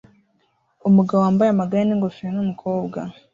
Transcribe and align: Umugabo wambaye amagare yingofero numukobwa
Umugabo 0.87 1.19
wambaye 1.23 1.49
amagare 1.51 1.81
yingofero 1.87 2.31
numukobwa 2.33 2.99